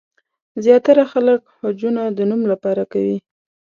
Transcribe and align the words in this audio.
زیاتره 0.63 1.03
خلک 1.11 1.41
حجونه 1.61 2.01
د 2.17 2.19
نوم 2.29 2.41
لپاره 2.51 2.83
کوي. 2.91 3.17